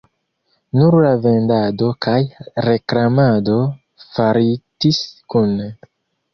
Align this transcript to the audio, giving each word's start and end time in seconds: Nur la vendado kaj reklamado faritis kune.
Nur 0.77 0.95
la 1.03 1.11
vendado 1.25 1.91
kaj 2.07 2.15
reklamado 2.69 3.61
faritis 4.09 5.03
kune. 5.37 5.73